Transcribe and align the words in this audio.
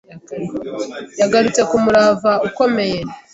Yagarutse 1.19 1.61
ku 1.69 1.75
murava 1.83 2.31
ukomeye 2.47 2.99